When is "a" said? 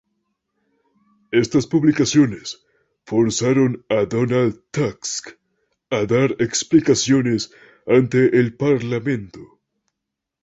3.87-3.99, 5.91-5.99